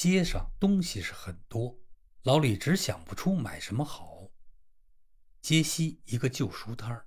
[0.00, 1.78] 街上东西是很多，
[2.22, 4.30] 老李只想不出买什么好。
[5.42, 7.06] 街西一个旧书摊儿，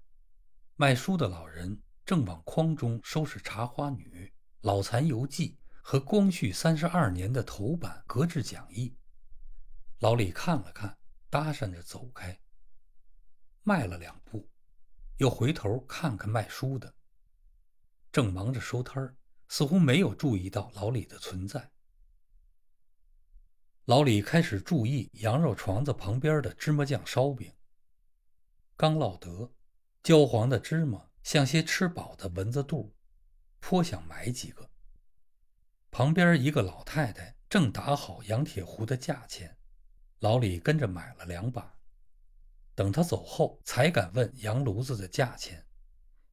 [0.75, 4.05] 卖书的老人正往筐中收拾《茶花女》
[4.61, 8.95] 《老残游记》和光绪三十二年的头版格致讲义。
[10.01, 10.95] 老李看了看，
[11.31, 12.39] 搭讪着走开。
[13.63, 14.47] 迈了两步，
[15.17, 16.93] 又回头看看卖书的，
[18.11, 19.17] 正忙着收摊儿，
[19.47, 21.72] 似乎没有注意到老李的存在。
[23.85, 27.51] 老李开始注意羊肉床子旁边的芝麻酱烧饼。
[28.77, 29.51] 刚烙得，
[30.01, 32.95] 焦黄的芝麻像些吃饱的蚊子肚，
[33.59, 34.69] 颇想买几个。
[35.91, 39.57] 旁边一个老太太正打好羊铁壶的价钱，
[40.19, 41.77] 老李跟着买了两把。
[42.73, 45.61] 等他走后，才敢问羊炉子的价钱，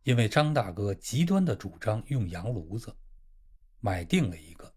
[0.05, 2.97] 因为张大哥极端的主张用羊炉子。
[3.81, 4.73] 买定了一个，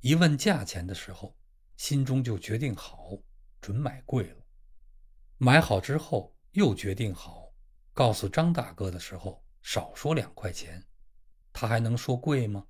[0.00, 1.37] 一问价钱的时候。
[1.78, 3.16] 心中就决定好，
[3.60, 4.44] 准买贵了。
[5.36, 7.52] 买好之后又决定好，
[7.94, 10.84] 告诉张大哥的时候少说两块钱，
[11.52, 12.66] 他还能说贵吗？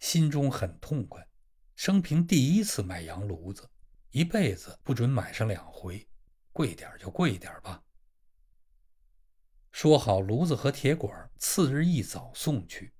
[0.00, 1.26] 心中很痛快，
[1.74, 3.66] 生平第一次买洋炉子，
[4.10, 6.06] 一辈子不准买上两回，
[6.52, 7.82] 贵点就贵点吧。
[9.72, 12.92] 说好炉子和铁管次日一早送去，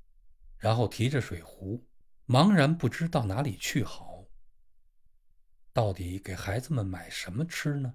[0.56, 1.86] 然后提着水壶，
[2.26, 4.09] 茫然不知到哪里去好。
[5.72, 7.94] 到底给孩子们买什么吃呢？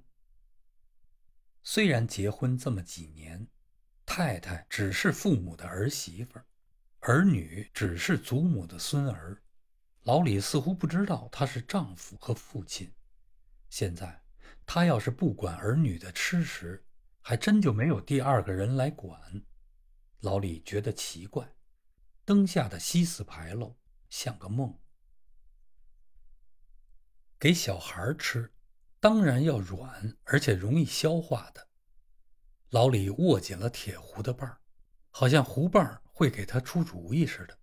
[1.62, 3.48] 虽然结婚这么几年，
[4.06, 6.40] 太太只是父母的儿媳妇，
[7.00, 9.42] 儿女只是祖母的孙儿，
[10.04, 12.94] 老李似乎不知道他是丈夫和父亲。
[13.70, 14.24] 现在
[14.66, 16.86] 他要是不管儿女的吃食，
[17.20, 19.44] 还真就没有第二个人来管。
[20.22, 21.48] 老李觉得奇怪，
[22.24, 23.76] 灯下的西四牌楼
[24.10, 24.80] 像个梦。
[27.46, 28.52] 给小孩吃，
[29.00, 31.68] 当然要软而且容易消化的。
[32.70, 34.60] 老李握紧了铁壶的把，
[35.12, 37.56] 好像壶把会给他出主意似的。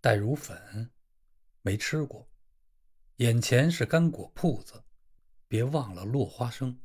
[0.00, 0.90] 带乳粉，
[1.60, 2.30] 没吃过。
[3.16, 4.84] 眼前是干果铺子，
[5.46, 6.80] 别忘了落花生。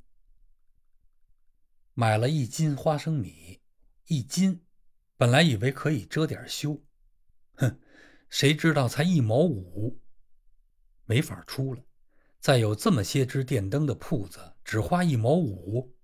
[1.94, 3.62] 买了一斤花生米，
[4.08, 4.66] 一斤，
[5.16, 6.84] 本来以为可以遮点羞，
[7.54, 7.80] 哼，
[8.28, 10.02] 谁知道才一毛五。
[11.06, 11.84] 没法出了，
[12.40, 15.96] 再有这么些只电灯的铺子，只花一毛五。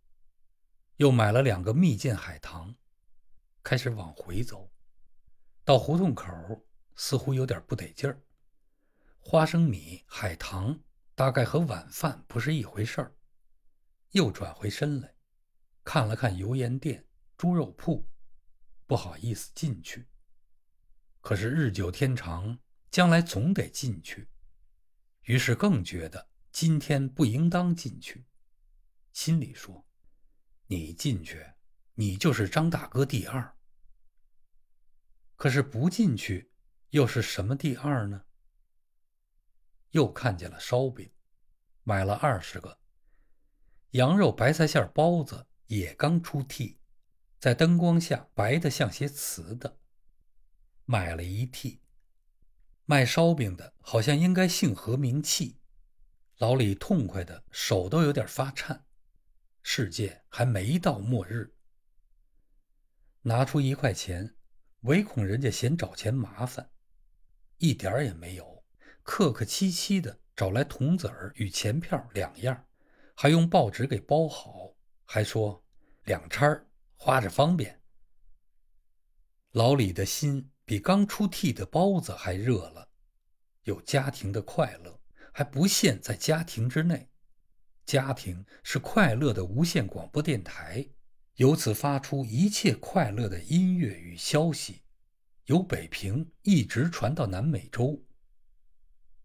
[0.97, 2.75] 又买了两个蜜饯海棠，
[3.63, 4.72] 开始往回走，
[5.63, 6.28] 到胡同口
[6.95, 8.22] 似乎有点不得劲儿。
[9.19, 10.79] 花生米、海棠
[11.16, 13.16] 大概和晚饭不是一回事儿。
[14.12, 15.16] 又转回身来，
[15.83, 17.07] 看了看油盐店、
[17.38, 18.06] 猪肉铺，
[18.85, 20.06] 不好意思进去。
[21.22, 22.59] 可是日久天长，
[22.91, 24.28] 将来总得进去。
[25.24, 28.26] 于是更觉得今天不应当进去，
[29.14, 29.86] 心里说
[30.68, 31.46] ：“你进去，
[31.96, 33.56] 你就是张大哥第二。
[35.36, 36.52] 可是不进去，
[36.90, 38.24] 又是什么第二呢？”
[39.92, 41.12] 又看见了烧饼，
[41.84, 42.80] 买了二十个。
[43.92, 46.78] 羊肉白菜馅包子也刚出屉，
[47.38, 49.80] 在灯光下白的像些瓷的，
[50.86, 51.81] 买了一屉。
[52.86, 55.59] 卖烧饼的好像应该姓何名气，
[56.38, 58.86] 老李痛快的手都有点发颤。
[59.62, 61.53] 世界还没到末日，
[63.22, 64.36] 拿出一块钱，
[64.81, 66.69] 唯恐人家嫌找钱麻烦，
[67.58, 68.66] 一点儿也没有，
[69.03, 72.66] 客客气气的找来铜子儿与钱票两样，
[73.16, 74.75] 还用报纸给包好，
[75.06, 75.63] 还说
[76.03, 77.81] 两掺儿花着方便。
[79.52, 80.50] 老李的心。
[80.66, 82.90] 比刚出屉的包子还热了，
[83.64, 85.00] 有家庭的快乐，
[85.34, 87.10] 还不限在家庭之内。
[87.86, 90.88] 家庭是快乐的无线广播电台，
[91.36, 94.84] 由此发出一切快乐的音乐与消息，
[95.46, 98.02] 由北平一直传到南美洲。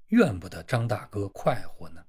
[0.08, 2.04] 怨不得张大哥快活呢。